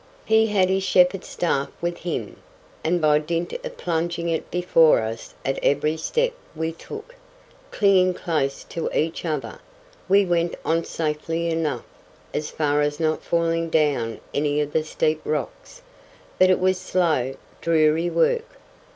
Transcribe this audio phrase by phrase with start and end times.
[0.25, 2.37] He had his shepherd's staff with him,
[2.83, 8.89] and by dint of plunging it before us at every step we took—clinging close to
[8.97, 9.59] each other,
[10.09, 11.85] we went on safely enough,
[12.33, 15.83] as far as not falling down any of the steep rocks,
[16.39, 18.57] but it was slow, dreary work.